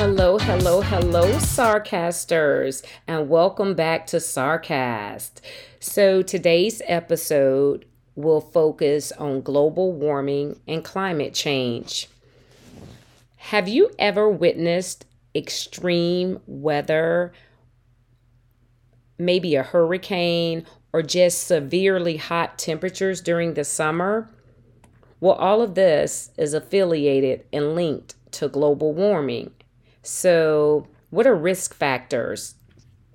[0.00, 5.42] Hello, hello, hello, Sarcasters, and welcome back to Sarcast.
[5.78, 12.08] So, today's episode will focus on global warming and climate change.
[13.36, 15.04] Have you ever witnessed
[15.34, 17.34] extreme weather,
[19.18, 20.64] maybe a hurricane,
[20.94, 24.30] or just severely hot temperatures during the summer?
[25.20, 29.50] Well, all of this is affiliated and linked to global warming.
[30.02, 32.54] So, what are risk factors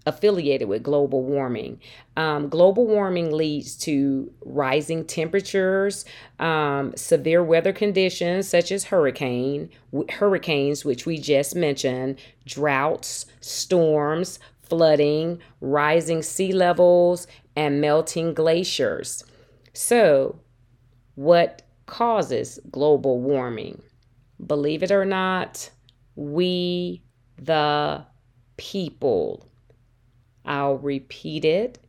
[0.05, 1.80] affiliated with global warming?
[2.16, 6.05] Um, global warming leads to rising temperatures,
[6.39, 9.69] um, severe weather conditions such as hurricane,
[10.09, 19.23] hurricanes, which we just mentioned, droughts, storms, flooding, rising sea levels, and melting glaciers.
[19.73, 20.39] So,
[21.16, 23.81] what causes global warming?
[24.45, 25.72] Believe it or not,
[26.16, 27.02] we
[27.38, 28.05] the
[28.58, 29.49] people.
[30.45, 31.80] I'll repeat it.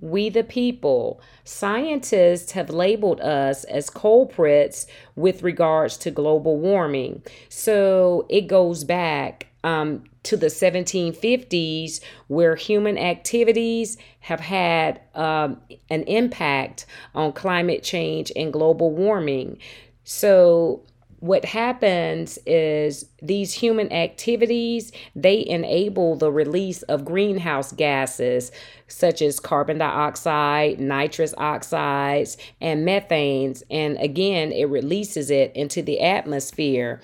[0.00, 1.20] We the people.
[1.44, 7.22] Scientists have labeled us as culprits with regards to global warming.
[7.48, 16.02] So it goes back um, to the 1750s, where human activities have had um, an
[16.02, 19.58] impact on climate change and global warming.
[20.02, 20.82] So
[21.24, 28.52] what happens is these human activities they enable the release of greenhouse gases
[28.88, 33.62] such as carbon dioxide nitrous oxides and methanes.
[33.70, 37.00] And again it releases it into the atmosphere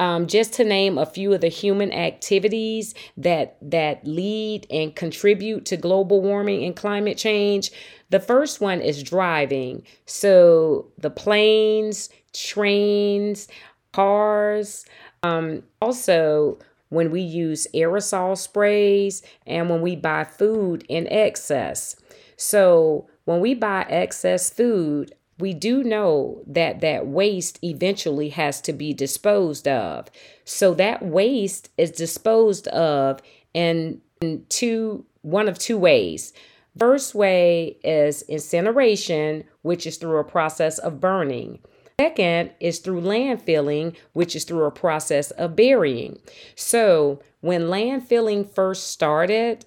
[0.00, 5.64] um, just to name a few of the human activities that that lead and contribute
[5.66, 7.70] to global warming and climate change
[8.08, 13.48] the first one is driving so the planes trains,
[13.92, 14.84] cars.
[15.22, 16.58] Um, also,
[16.88, 21.96] when we use aerosol sprays and when we buy food in excess.
[22.36, 28.72] So, when we buy excess food, we do know that that waste eventually has to
[28.72, 30.08] be disposed of.
[30.44, 33.20] So that waste is disposed of
[33.54, 34.00] in,
[34.48, 36.32] two one of two ways.
[36.78, 41.58] First way is incineration, which is through a process of burning.
[42.00, 46.18] Second is through landfilling, which is through a process of burying.
[46.54, 49.66] So, when landfilling first started,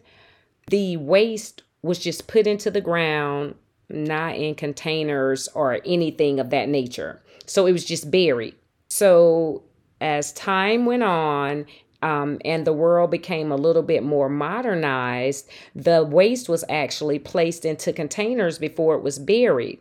[0.69, 3.55] the waste was just put into the ground,
[3.93, 7.21] not in containers or anything of that nature.
[7.45, 8.55] So, it was just buried.
[8.89, 9.63] So,
[10.01, 11.65] as time went on,
[12.03, 17.63] um, and the world became a little bit more modernized, the waste was actually placed
[17.63, 19.79] into containers before it was buried.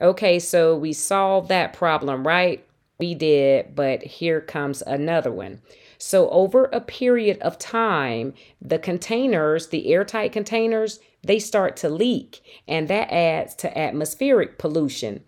[0.00, 2.62] Okay, so we solved that problem, right?
[2.98, 5.62] We did, but here comes another one.
[5.98, 12.40] So, over a period of time, the containers, the airtight containers, they start to leak,
[12.66, 15.22] and that adds to atmospheric pollution.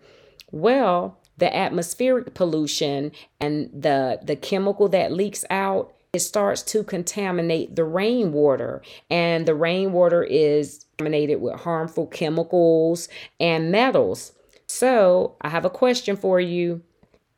[0.51, 7.75] Well, the atmospheric pollution and the, the chemical that leaks out, it starts to contaminate
[7.75, 13.07] the rainwater, and the rainwater is contaminated with harmful chemicals
[13.39, 14.33] and metals.
[14.67, 16.81] So I have a question for you.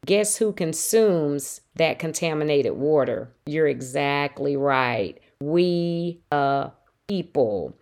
[0.06, 3.32] Guess who consumes that contaminated water?
[3.46, 5.20] You're exactly right.
[5.40, 6.70] We, uh,
[7.08, 7.78] people,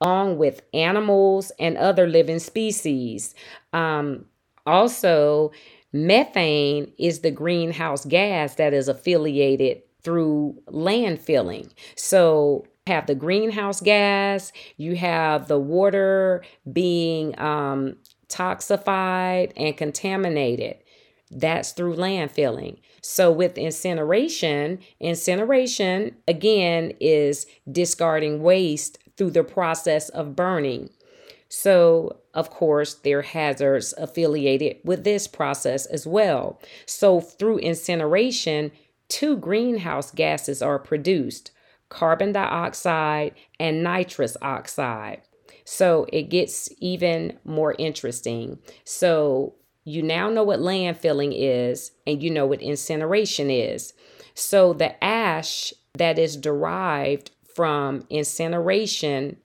[0.00, 3.34] along with animals and other living species.
[3.72, 4.26] Um,
[4.66, 5.52] also,
[5.92, 11.70] methane is the greenhouse gas that is affiliated through landfilling.
[11.94, 17.96] So, have the greenhouse gas, you have the water being um,
[18.28, 20.76] toxified, and contaminated.
[21.30, 22.78] That's through landfilling.
[23.02, 30.90] So, with incineration, incineration again is discarding waste through the process of burning.
[31.48, 36.60] So, of course, there are hazards affiliated with this process as well.
[36.86, 38.72] So, through incineration,
[39.08, 41.52] two greenhouse gases are produced
[41.88, 45.22] carbon dioxide and nitrous oxide.
[45.64, 48.58] So it gets even more interesting.
[48.84, 49.54] So
[49.84, 53.92] you now know what landfilling is and you know what incineration is.
[54.34, 59.38] So the ash that is derived from incineration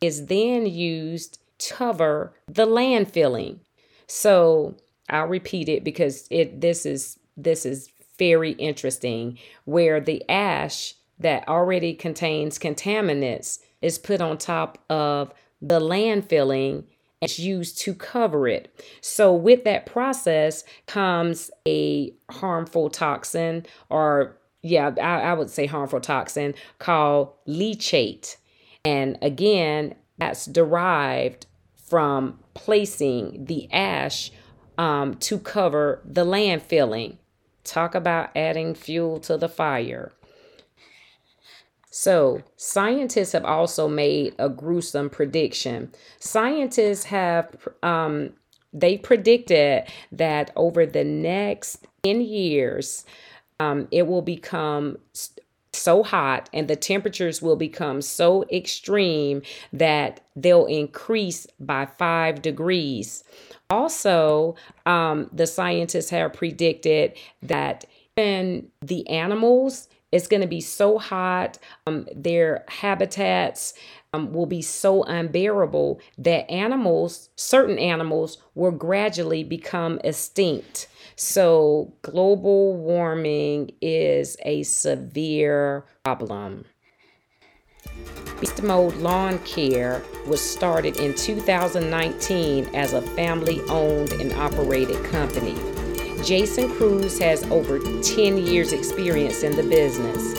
[0.00, 3.58] is then used to cover the landfilling.
[4.06, 4.74] So
[5.10, 11.46] I'll repeat it because it this is this is very interesting where the ash that
[11.46, 16.84] already contains contaminants is put on top of the landfilling
[17.20, 18.72] is used to cover it.
[19.00, 26.00] So, with that process comes a harmful toxin or yeah, I, I would say harmful
[26.00, 28.36] toxin called leachate.
[28.84, 31.46] And again, that's derived
[31.88, 34.30] from placing the ash
[34.76, 37.16] um, to cover the landfilling.
[37.64, 40.12] Talk about adding fuel to the fire.
[41.90, 45.92] So, scientists have also made a gruesome prediction.
[46.20, 48.34] Scientists have um,
[48.72, 53.04] they predicted that over the next 10 years,
[53.60, 54.98] um, it will become
[55.72, 63.24] so hot and the temperatures will become so extreme that they'll increase by five degrees.
[63.70, 64.56] Also,
[64.86, 67.84] um, the scientists have predicted that
[68.16, 73.74] in the animals, it's going to be so hot, um, their habitats
[74.14, 80.88] um, will be so unbearable that animals, certain animals, will gradually become extinct.
[81.20, 86.64] So, global warming is a severe problem.
[88.40, 95.56] Beast Mode Lawn Care was started in 2019 as a family owned and operated company.
[96.22, 100.34] Jason Cruz has over 10 years' experience in the business.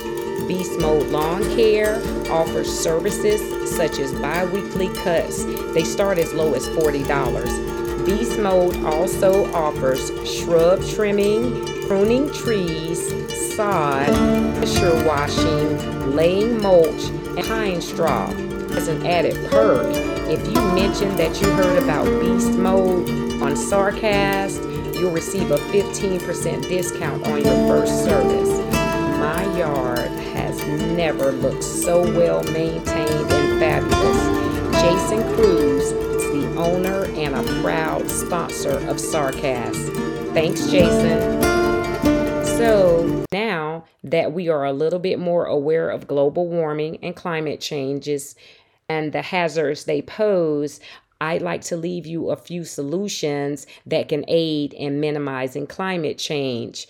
[0.47, 2.01] Beast Mode Lawn Care
[2.31, 3.41] offers services
[3.75, 5.43] such as bi weekly cuts.
[5.73, 7.78] They start as low as $40.
[8.05, 12.99] Beast Mode also offers shrub trimming, pruning trees,
[13.55, 14.07] sod,
[14.55, 17.03] pressure washing, laying mulch,
[17.37, 18.29] and pine straw.
[18.71, 19.87] As an added perk,
[20.29, 23.09] if you mention that you heard about Beast Mode
[23.41, 24.63] on Sarcast,
[24.95, 28.49] you'll receive a 15% discount on your first service.
[29.19, 30.57] My yard has
[30.95, 34.49] never looked so well maintained and fabulous.
[34.81, 35.78] Jason Cruz
[36.59, 40.33] owner and a proud sponsor of Sarcast.
[40.33, 41.41] Thanks, Jason.
[42.57, 47.61] So now that we are a little bit more aware of global warming and climate
[47.61, 48.35] changes
[48.89, 50.79] and the hazards they pose,
[51.21, 56.87] I'd like to leave you a few solutions that can aid in minimizing climate change.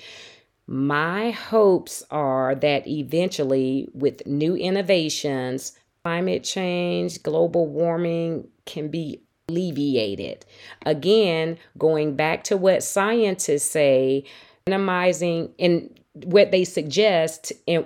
[0.67, 5.73] My hopes are that eventually, with new innovations,
[6.03, 10.45] climate change, global warming can be alleviated.
[10.85, 14.23] Again, going back to what scientists say,
[14.67, 17.85] minimizing and what they suggest and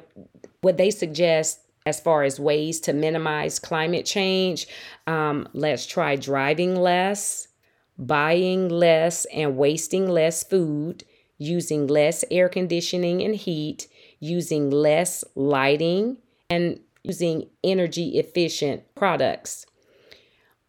[0.61, 4.67] what they suggest as far as ways to minimize climate change,
[5.07, 7.47] um, let's try driving less,
[7.97, 11.03] buying less, and wasting less food
[11.37, 13.87] using less air conditioning and heat,
[14.19, 16.17] using less lighting,
[16.49, 19.65] and using energy efficient products.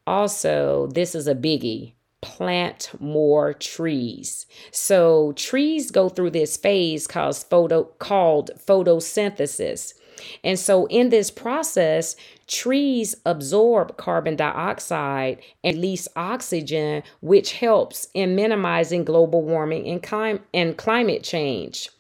[0.06, 4.47] Also, this is a biggie plant more trees.
[4.71, 9.93] So, trees go through this phase called, photo, called photosynthesis.
[10.43, 12.17] And so, in this process,
[12.47, 20.44] trees absorb carbon dioxide and release oxygen, which helps in minimizing global warming and, clim-
[20.55, 21.91] and climate change.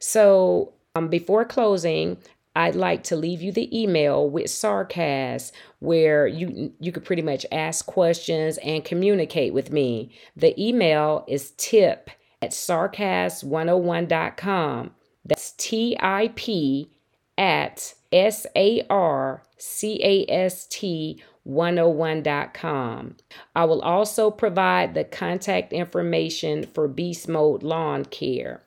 [0.00, 2.16] So, um, before closing,
[2.56, 7.44] I'd like to leave you the email with Sarcast where you you could pretty much
[7.52, 10.10] ask questions and communicate with me.
[10.34, 12.08] The email is tip
[12.40, 14.90] at sarcast101.com.
[15.24, 16.90] That's T I P
[17.36, 23.16] at S A R C A S T 101.com.
[23.54, 28.62] I will also provide the contact information for Beast Mode Lawn Care.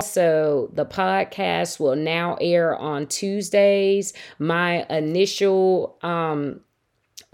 [0.00, 4.14] Also, the podcast will now air on Tuesdays.
[4.38, 6.60] My initial um,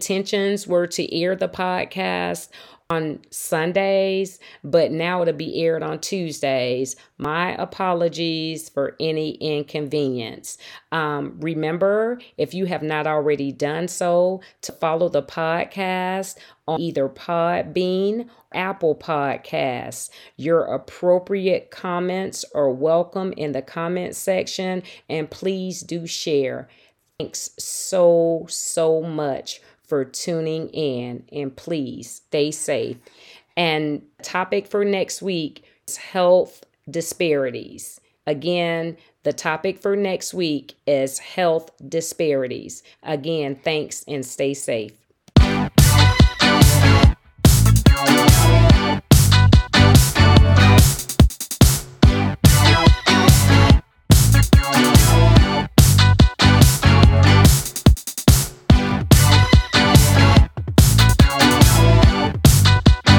[0.00, 2.48] intentions were to air the podcast
[2.88, 6.94] on Sundays, but now it'll be aired on Tuesdays.
[7.18, 10.56] My apologies for any inconvenience.
[10.92, 16.36] Um, remember, if you have not already done so, to follow the podcast
[16.68, 20.10] on either Podbean, Apple Podcasts.
[20.36, 26.68] Your appropriate comments are welcome in the comment section, and please do share.
[27.18, 32.96] Thanks so, so much for tuning in and please stay safe.
[33.56, 38.00] And topic for next week is health disparities.
[38.26, 42.82] Again, the topic for next week is health disparities.
[43.02, 45.05] Again, thanks and stay safe.